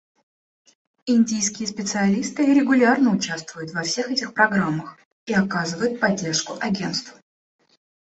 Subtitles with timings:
[1.05, 7.19] Индийские специалисты регулярно участвуют во всех этих программах и оказывают поддержку Агентству.